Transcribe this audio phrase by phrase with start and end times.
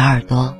[0.00, 0.59] 小耳朵。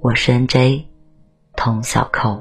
[0.00, 0.86] 我是 N.J.
[1.56, 2.40] 童小扣。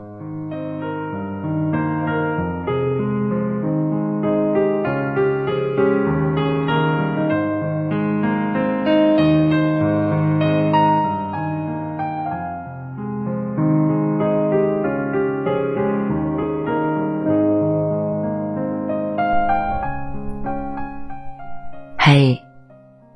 [21.97, 22.39] 嘿，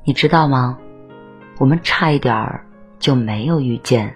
[0.04, 0.80] 你知道吗？
[1.60, 2.66] 我们差一点儿
[2.98, 4.16] 就没有遇见。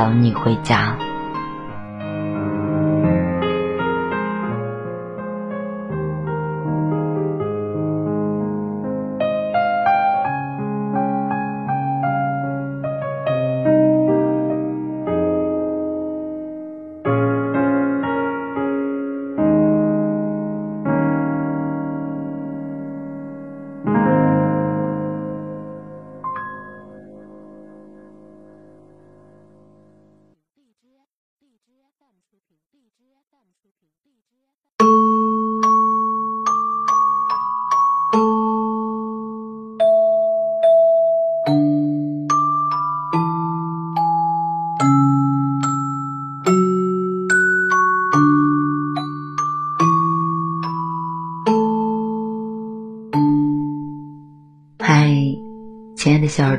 [0.00, 1.09] 等你回家。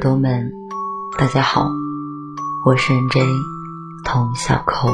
[0.01, 0.51] 朵们，
[1.19, 1.69] 大家好，
[2.65, 3.19] 我是 N J
[4.03, 4.89] 童小扣。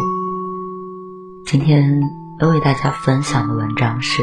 [1.45, 2.01] 今天
[2.41, 4.21] 要为大家分享的文章是：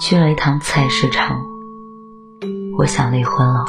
[0.00, 1.40] 去了一趟菜市场，
[2.76, 3.64] 我想离婚了。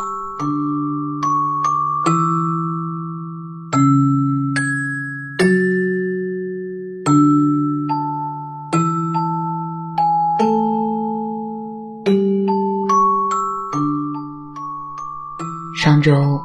[16.03, 16.41] 周，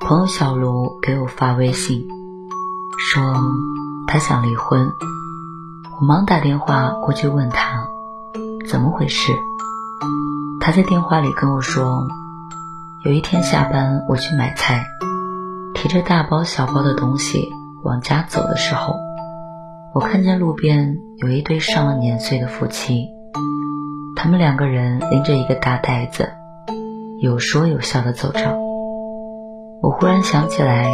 [0.00, 2.08] 朋友小卢给我发微信，
[2.98, 3.22] 说
[4.08, 4.90] 他想离婚。
[6.00, 7.86] 我忙打电话过去问他
[8.68, 9.32] 怎么回事。
[10.60, 12.08] 他在电话里跟我说，
[13.04, 14.84] 有一天下班我去买菜，
[15.76, 17.52] 提着大包小包的东西
[17.84, 18.96] 往家走的时候，
[19.94, 23.06] 我看见路边有一对上了年岁的夫妻，
[24.16, 26.30] 他们两个人拎着一个大袋子。
[27.20, 28.58] 有说有笑的走着，
[29.80, 30.90] 我忽然想起来，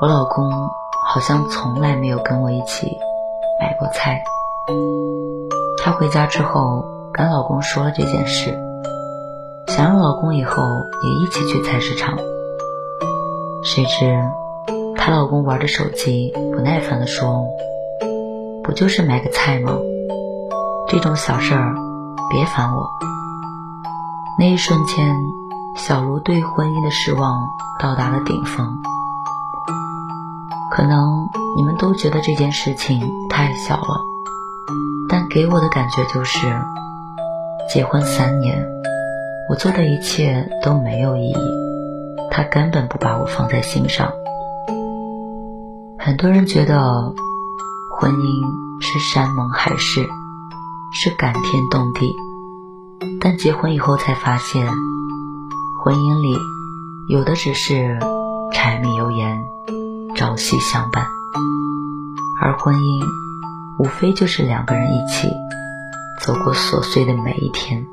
[0.00, 0.50] 我老公
[1.06, 2.98] 好像从来没有跟我一起
[3.60, 4.22] 买过菜。
[5.78, 8.58] 他回家之后跟老公说了这件事，
[9.68, 10.62] 想让老公以后
[11.04, 12.18] 也一起去菜市场。
[13.62, 14.22] 谁知
[14.96, 17.46] 她老公玩着手机，不耐烦地说
[18.64, 19.72] ：“不就是买个菜吗？
[20.88, 21.74] 这种小事儿
[22.28, 22.82] 别烦我。”
[24.36, 25.16] 那一瞬间，
[25.78, 27.38] 小卢对婚姻的失望
[27.80, 28.66] 到达了顶峰。
[30.70, 34.00] 可能你们都觉得这件事情太小了，
[35.08, 36.46] 但给我的感觉就是，
[37.72, 38.66] 结婚三年，
[39.48, 41.36] 我做的一切都没有意义，
[42.30, 44.12] 他根本不把我放在心上。
[45.98, 47.14] 很多人觉得，
[47.98, 50.06] 婚姻是山盟海誓，
[50.92, 52.12] 是感天动地。
[53.20, 54.66] 但结婚以后才发现，
[55.88, 56.36] 婚姻里
[57.08, 57.98] 有的只是
[58.52, 59.42] 柴米油盐、
[60.14, 61.06] 朝夕相伴，
[62.42, 63.06] 而婚姻
[63.78, 65.30] 无非就是两个人一起
[66.20, 67.86] 走过琐碎的每一天。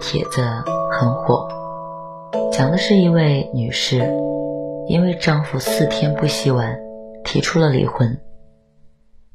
[0.00, 0.42] 帖子
[0.90, 1.46] 很火，
[2.50, 3.98] 讲的是一位女士
[4.88, 6.78] 因为丈夫四天不洗碗，
[7.22, 8.18] 提出了离婚。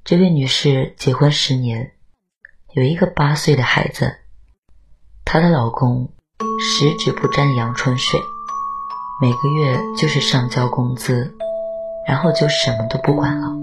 [0.04, 1.92] 这位女士结婚十年，
[2.74, 4.16] 有一个八岁的孩子，
[5.24, 6.10] 她的老公
[6.60, 8.20] 十指不沾阳春水，
[9.22, 11.36] 每个月就是上交工资，
[12.08, 13.56] 然后就什么都不管了。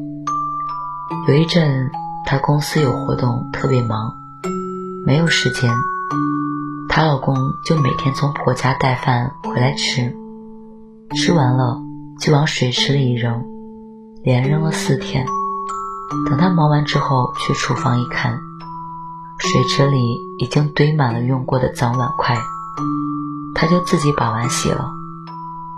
[1.28, 1.90] 有一阵，
[2.24, 4.16] 她公司有活动，特别忙。
[5.04, 5.68] 没有时间，
[6.94, 7.34] 她老公
[7.64, 10.14] 就每天从婆家带饭回来吃，
[11.16, 11.80] 吃完了
[12.20, 13.42] 就往水池里一扔，
[14.22, 15.24] 连扔了四天。
[16.28, 18.38] 等他忙完之后去厨房一看，
[19.38, 19.96] 水池里
[20.38, 22.36] 已经堆满了用过的脏碗筷，
[23.54, 24.90] 他就自己把碗洗了，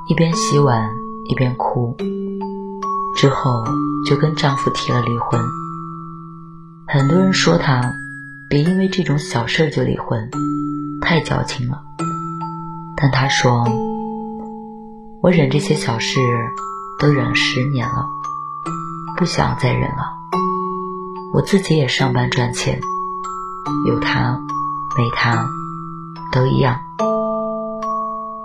[0.08, 0.90] 一边洗碗
[1.28, 1.96] 一边哭。
[3.14, 3.62] 之后
[4.04, 5.40] 就跟丈夫提了离婚。
[6.88, 7.92] 很多人说她。
[8.50, 10.30] 别因为这种小事就离婚，
[11.04, 11.82] 太矫情了。
[12.96, 13.64] 但他说
[15.22, 16.18] ：“我忍这些小事
[16.98, 18.06] 都忍十年了，
[19.16, 20.14] 不想再忍了。
[21.32, 22.80] 我自己也上班赚钱，
[23.86, 24.40] 有他
[24.96, 25.46] 没他
[26.32, 26.80] 都一样。”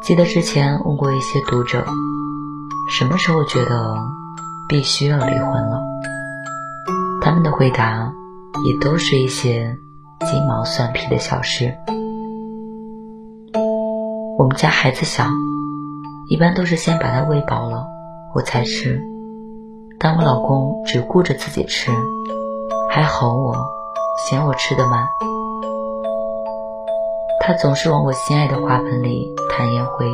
[0.04, 1.86] 记得之前问过一些读者，
[2.90, 3.96] 什么时候觉得
[4.68, 5.82] 必须要离婚了？
[7.22, 8.12] 他们的回答
[8.66, 9.80] 也都是一些。
[10.26, 11.74] 鸡毛蒜皮的小事。
[14.40, 15.26] 我们家孩子小，
[16.30, 17.86] 一般都是先把他喂饱了，
[18.34, 18.98] 我才吃。
[20.00, 21.92] 但我老公只顾着自己吃，
[22.90, 23.54] 还吼我，
[24.30, 25.06] 嫌我吃的慢。
[27.42, 30.08] 他总是往我心爱的花盆里弹烟灰，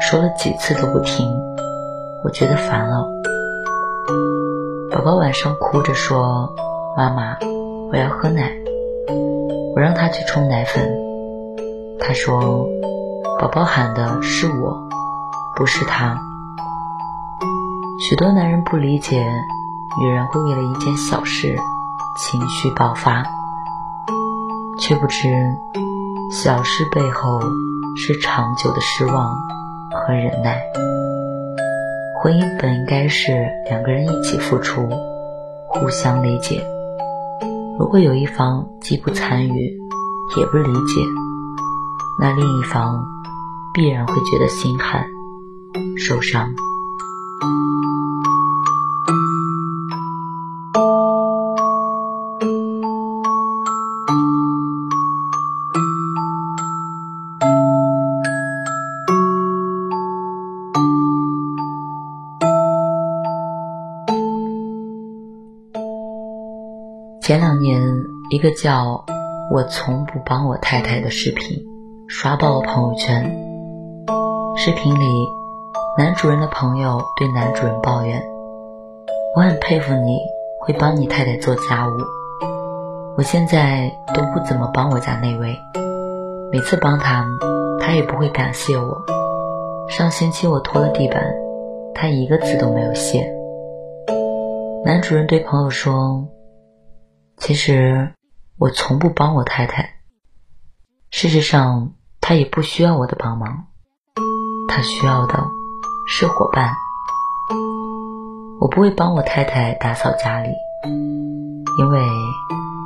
[0.00, 1.26] 说了几次都不听，
[2.22, 3.04] 我觉得烦了。
[4.92, 6.54] 宝宝晚上哭着说
[6.96, 7.36] ：“妈妈，
[7.90, 8.52] 我要喝奶。”
[9.74, 10.96] 我让他去冲奶粉，
[11.98, 12.68] 他说
[13.38, 14.88] ：“宝宝喊的是我，
[15.54, 16.18] 不是他。”
[18.08, 19.26] 许多男人不理解，
[20.00, 21.54] 女人会为了一件小事
[22.18, 23.24] 情绪爆发，
[24.80, 25.28] 却不知
[26.30, 27.40] 小事背后
[27.96, 29.34] 是长久的失望
[29.92, 30.62] 和忍耐。
[32.22, 34.88] 婚姻本应该是两个人一起付出，
[35.68, 36.64] 互相理解。
[37.78, 39.78] 如果有一方既不参与，
[40.38, 41.02] 也不理解，
[42.18, 42.98] 那另一方
[43.76, 45.06] 必然会觉得心寒
[45.98, 46.48] 受伤。
[67.20, 69.04] 前两年一个叫
[69.52, 71.62] 我从不帮我太太的视频
[72.08, 73.45] 刷爆了朋友圈。
[74.66, 75.32] 视频里，
[75.96, 78.20] 男主人的朋友对男主人抱怨
[79.36, 80.18] ：“我很佩服你
[80.58, 81.92] 会帮你太太做家务，
[83.16, 85.56] 我现在都不怎么帮我家那位，
[86.50, 87.24] 每次帮他，
[87.78, 89.00] 他也不会感谢我。
[89.88, 91.22] 上星期我拖了地板，
[91.94, 93.32] 他一个字都没有谢。”
[94.84, 96.26] 男主人对朋友说。
[97.36, 98.14] 其实
[98.58, 99.90] 我从不帮我太太。
[101.12, 103.66] 事实上，他也不需要我的帮忙，
[104.68, 105.50] 他需要的
[106.06, 106.74] 是伙伴。
[108.60, 110.48] 我不会帮我太太打扫家里，
[111.78, 112.06] 因为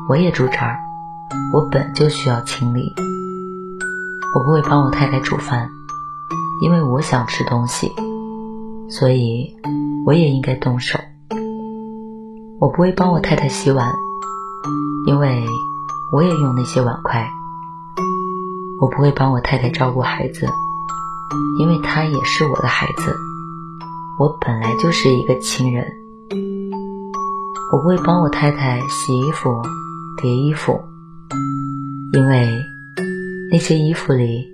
[0.09, 0.79] 我也住这儿，
[1.53, 2.95] 我本就需要清理。
[4.35, 5.71] 我不会帮我太太煮饭，
[6.63, 7.93] 因为我想吃东西，
[8.89, 9.57] 所以
[10.07, 10.99] 我也应该动手。
[12.61, 13.93] 我不会帮我太太洗碗。
[15.07, 15.43] 因为
[16.13, 17.27] 我也用那些碗筷，
[18.81, 20.47] 我不会帮我太太照顾孩子，
[21.59, 23.17] 因为他也是我的孩子，
[24.19, 25.87] 我本来就是一个亲人。
[27.73, 29.63] 我会帮我太太洗衣服、
[30.21, 30.81] 叠衣服，
[32.13, 32.49] 因为
[33.51, 34.49] 那些衣服里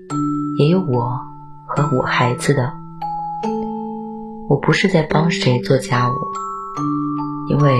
[0.58, 1.18] 也有我
[1.66, 2.72] 和我孩子的。
[4.48, 6.14] 我不是在帮谁做家务，
[7.48, 7.76] 因为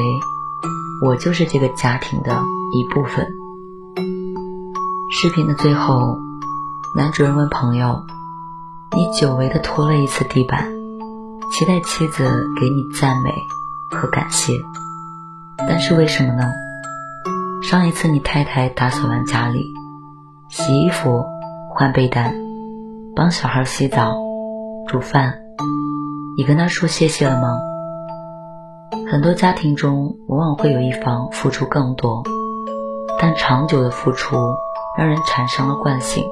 [1.04, 2.42] 我就是这个家庭的。
[2.72, 3.24] 一部分。
[5.08, 6.18] 视频的最后，
[6.96, 8.04] 男主人问朋友
[8.94, 10.64] ：“你久违的拖了一次地板，
[11.52, 12.24] 期待妻子
[12.60, 13.30] 给你赞美
[13.90, 14.52] 和感谢，
[15.58, 16.44] 但是为什么呢？
[17.62, 19.74] 上一次你太太打扫完家里，
[20.48, 21.24] 洗衣服、
[21.74, 22.34] 换被单，
[23.14, 24.14] 帮小孩洗澡、
[24.86, 25.34] 煮饭，
[26.36, 27.58] 你跟她说谢谢了吗？”
[29.10, 32.22] 很多家庭中，往往会有一方付出更多。
[33.18, 34.36] 但长久的付出
[34.98, 36.24] 让人产生了惯性，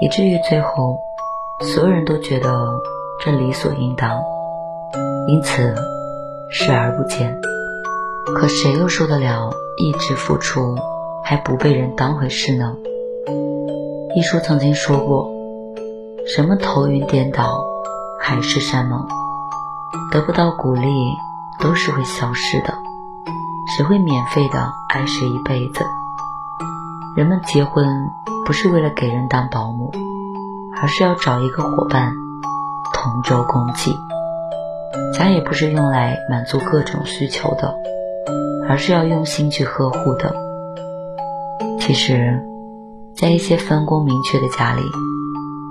[0.00, 0.96] 以至于最后
[1.60, 2.80] 所有人都觉得
[3.24, 4.20] 这理所应当，
[5.28, 5.74] 因此
[6.50, 7.40] 视而不见。
[8.34, 10.76] 可谁又受得了一直付出
[11.22, 12.74] 还不被人当回事呢？
[14.16, 15.30] 一书曾经说过
[16.34, 17.62] ：“什么头晕颠倒、
[18.20, 19.06] 海誓山盟，
[20.12, 20.88] 得不到鼓励
[21.60, 22.74] 都是会消失的。”
[23.76, 25.84] 谁会免费的爱谁一辈子？
[27.16, 27.86] 人们结婚
[28.44, 29.90] 不是为了给人当保姆，
[30.84, 32.12] 而是要找一个伙伴，
[32.92, 33.90] 同舟共济。
[35.14, 37.74] 家也不是用来满足各种需求的，
[38.68, 40.36] 而是要用心去呵护的。
[41.80, 42.38] 其实，
[43.16, 44.82] 在一些分工明确的家里，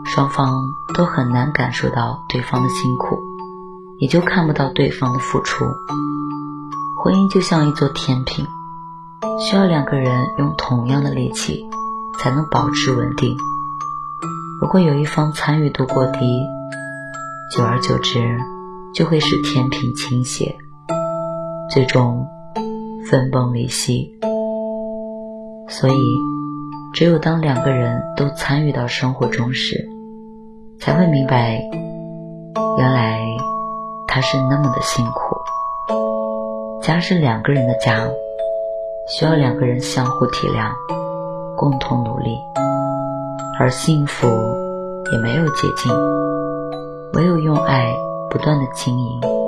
[0.03, 0.51] 双方
[0.95, 3.15] 都很难感受到对方的辛苦，
[3.99, 5.63] 也就看不到对方的付出。
[7.03, 8.47] 婚姻就像一座天平，
[9.39, 11.69] 需要两个人用同样的力气
[12.17, 13.37] 才能保持稳定。
[14.61, 16.19] 如果有一方参与度过低，
[17.51, 18.19] 久而久之
[18.93, 20.55] 就会使天平倾斜，
[21.69, 22.25] 最终
[23.09, 24.11] 分崩离析。
[25.67, 25.93] 所以，
[26.93, 29.89] 只有当两个人都参与到生活中时，
[30.79, 31.61] 才会明白，
[32.77, 33.19] 原来
[34.07, 35.35] 他是那么的辛苦。
[36.81, 38.07] 家是两个人的家，
[39.09, 40.71] 需要两个人相互体谅，
[41.57, 42.37] 共同努力。
[43.59, 44.27] 而幸福
[45.11, 45.91] 也没有捷径，
[47.13, 47.93] 唯有用爱
[48.29, 49.42] 不断的经营。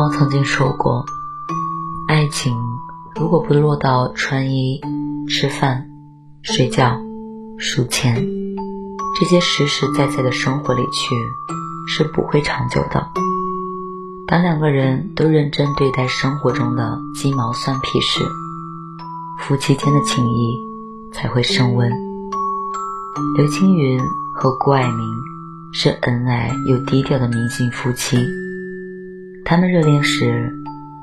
[0.00, 1.04] 三毛曾经说过
[2.08, 2.56] ：“爱情
[3.16, 4.80] 如果不落到穿衣、
[5.28, 5.90] 吃饭、
[6.40, 6.98] 睡觉、
[7.58, 8.26] 数钱
[9.18, 11.14] 这些实实在在的生活里去，
[11.86, 13.06] 是不会长久的。
[14.26, 18.24] 当两个人都认真对待生活中的鸡毛蒜皮时，
[19.40, 20.56] 夫妻间的情谊
[21.12, 21.92] 才会升温。”
[23.36, 24.00] 刘青云
[24.32, 25.06] 和郭蔼明
[25.74, 28.16] 是恩爱又低调的明星夫妻。
[29.44, 30.52] 他们热恋时，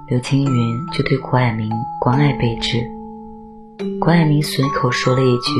[0.07, 2.79] 刘青云就对郭蔼明关爱备至。
[3.99, 5.51] 郭蔼明随口说了一句：“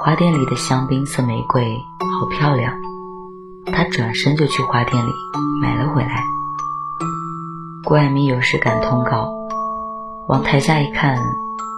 [0.00, 1.76] 花店里的香槟色玫瑰
[2.20, 2.72] 好漂亮。”
[3.70, 5.10] 他转身就去花店里
[5.60, 6.22] 买了回来。
[7.84, 9.28] 郭蔼明有事赶通告，
[10.26, 11.18] 往台下一看，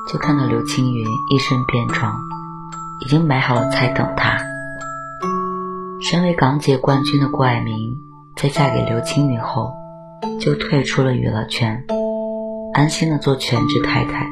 [0.09, 2.13] 就看到刘青云一身便装，
[3.05, 4.39] 已经买好了菜等他。
[6.01, 7.99] 身为港姐冠军的郭爱明，
[8.41, 9.71] 在嫁给刘青云后，
[10.41, 11.85] 就退出了娱乐圈，
[12.73, 14.27] 安心的做全职太太。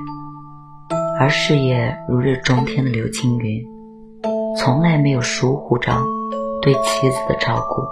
[1.20, 3.62] 而事业如日中天的刘青云，
[4.56, 5.92] 从来没有疏忽着
[6.62, 7.82] 对妻子的照顾，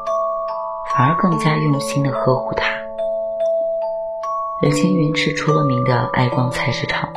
[0.97, 2.65] 反而更加用心的呵护她。
[4.63, 7.11] 刘青云是出了名的爱逛菜市场，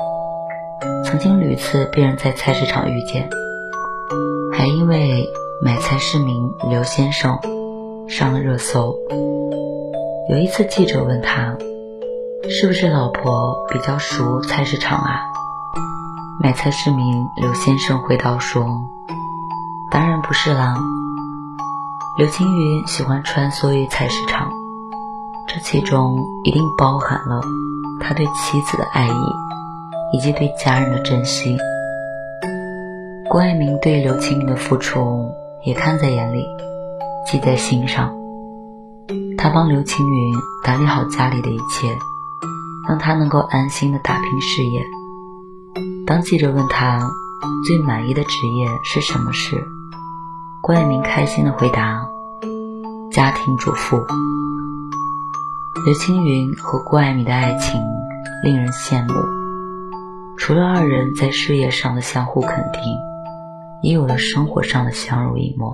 [1.05, 3.29] 曾经屡次被人在菜市场遇见，
[4.51, 5.25] 还因为
[5.63, 7.39] 买菜市民刘先生
[8.09, 8.95] 上了热搜。
[10.29, 11.55] 有一次记者问他，
[12.49, 15.21] 是不是老婆比较熟菜市场啊？
[16.41, 18.65] 买菜市民刘先生回答说
[19.91, 20.75] ：“当然不是啦。”
[22.17, 24.49] 刘青云喜欢穿梭于菜市场，
[25.47, 27.41] 这其中一定包含了
[28.01, 31.55] 他对妻子的爱意，以及对家人的珍惜。
[33.29, 35.31] 郭爱明对刘青云的付出
[35.63, 36.43] 也看在眼里，
[37.31, 38.11] 记在心上。
[39.37, 40.33] 他帮刘青云
[40.63, 41.87] 打理好家里的一切，
[42.87, 44.81] 让他能够安心的打拼事业。
[46.07, 47.07] 当记者问他
[47.67, 49.63] 最满意的职业是什么时，
[50.63, 52.07] 郭爱民开心的回答
[53.13, 53.97] ：“家庭主妇。”
[55.85, 57.79] 刘青云和郭爱民的爱情
[58.43, 59.13] 令人羡慕，
[60.35, 62.81] 除了二人在事业上的相互肯定，
[63.83, 65.71] 也有了生活上的相濡以沫。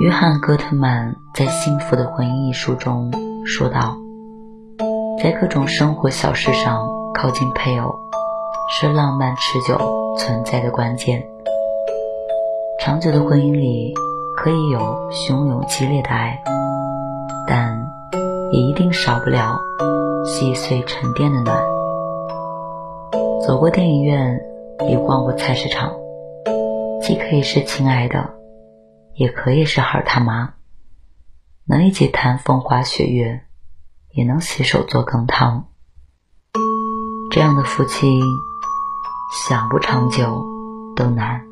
[0.00, 3.12] 约翰·戈特曼在《幸福的婚姻》一书中
[3.44, 3.96] 说道
[5.22, 7.94] ：“在各种生活小事上靠近配偶。”
[8.68, 9.78] 是浪漫持久
[10.18, 11.24] 存在的关键。
[12.80, 13.94] 长久的婚姻里
[14.36, 14.80] 可以有
[15.12, 16.42] 汹涌激烈的爱，
[17.46, 17.78] 但
[18.50, 19.56] 也一定少不了
[20.24, 21.62] 细碎沉淀的暖。
[23.46, 24.36] 走过电影院，
[24.88, 25.92] 也逛过菜市场，
[27.00, 28.30] 既可以是亲爱的，
[29.16, 30.54] 也可以是孩他妈。
[31.64, 33.44] 能一起谈风花雪月，
[34.10, 35.68] 也能携手做羹汤。
[37.30, 38.20] 这样的夫妻。
[39.28, 40.46] 想不长久
[40.94, 41.44] 都难。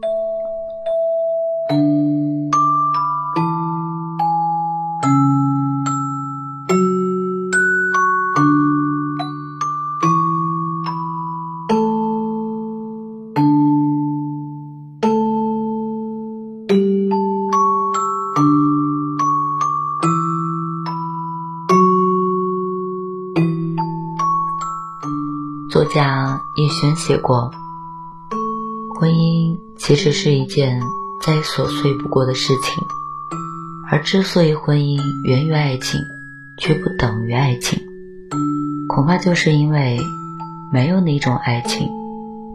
[25.75, 27.51] 作家叶璇写过。
[28.95, 30.81] 婚姻其实是一件
[31.21, 32.85] 再琐碎不过的事情，
[33.91, 36.01] 而之所以婚姻源于爱情，
[36.61, 37.81] 却不等于爱情，
[38.89, 39.99] 恐怕就是因为
[40.73, 41.91] 没有哪种爱情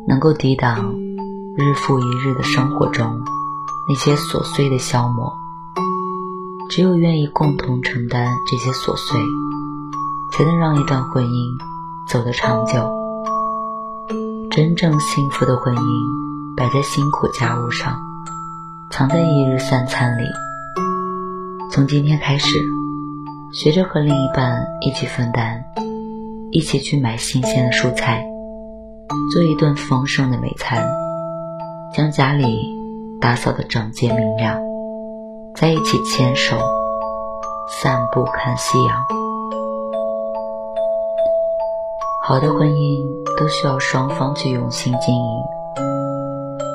[0.07, 0.95] 能够抵挡
[1.57, 3.21] 日复一日的生活中
[3.89, 5.33] 那些琐碎的消磨。
[6.69, 9.19] 只有愿意共同承担这些琐碎，
[10.31, 11.57] 才能让一段婚姻
[12.07, 12.98] 走得长久。
[14.59, 15.79] 真正幸福的婚姻。
[16.57, 17.95] 摆在辛苦家务上，
[18.91, 20.25] 藏在一日三餐里。
[21.71, 22.59] 从今天开始，
[23.53, 25.63] 学着和另一半一起分担，
[26.51, 28.21] 一起去买新鲜的蔬菜，
[29.31, 30.85] 做一顿丰盛的美餐，
[31.95, 32.43] 将家里
[33.21, 34.59] 打扫得整洁明亮，
[35.55, 36.57] 在一起牵手
[37.81, 38.97] 散步看夕阳。
[42.21, 43.07] 好的婚姻
[43.39, 45.21] 都需要双方去用心经营。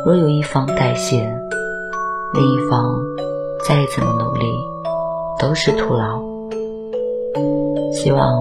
[0.06, 1.18] 若有一方代谢，
[2.32, 2.90] 另一方
[3.68, 4.46] 再怎么努力
[5.38, 6.22] 都是徒劳。
[7.92, 8.32] 希望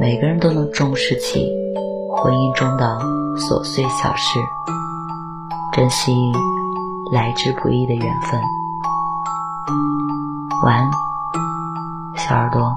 [0.00, 1.48] 每个人都能重视起
[2.16, 2.98] 婚姻中的
[3.36, 4.40] 琐碎小事，
[5.72, 6.12] 珍惜
[7.12, 8.40] 来之不易的缘分。
[10.64, 10.90] 晚安，
[12.16, 12.76] 小耳朵。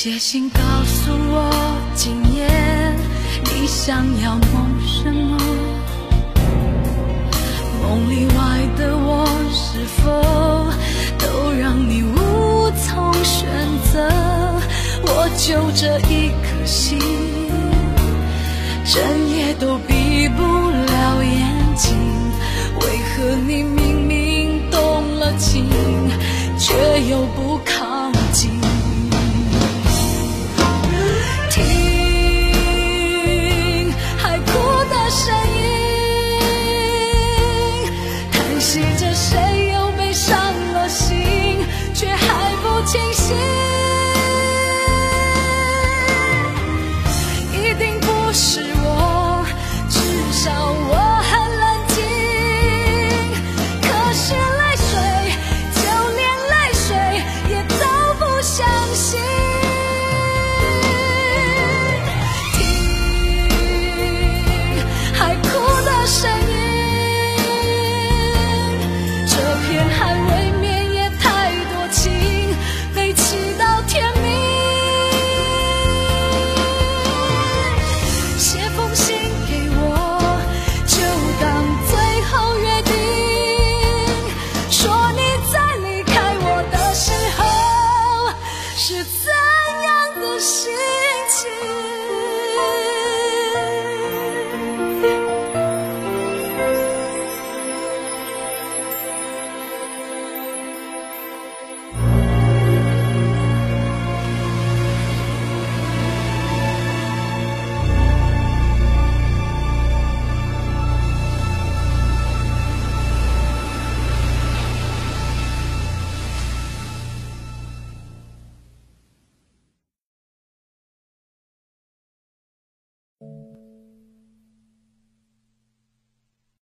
[0.00, 1.50] 写信告诉我，
[1.92, 2.46] 今夜
[3.46, 5.36] 你想要梦什么？
[7.82, 10.70] 梦里外的我，是否
[11.18, 13.48] 都让你无从选
[13.92, 14.08] 择？
[15.02, 17.00] 我就这一颗心，
[18.84, 19.02] 整
[19.36, 19.78] 夜都